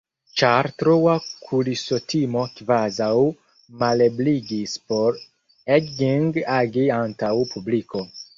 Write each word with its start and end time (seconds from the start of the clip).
Ĉar 0.41 0.67
troa 0.81 1.17
kulisotimo 1.49 2.45
kvazaŭ 2.59 3.09
malebligis 3.83 4.75
por 4.93 5.21
Egging 5.77 6.35
agi 6.57 6.89
antaŭ 6.99 7.33
publiko. 7.55 8.05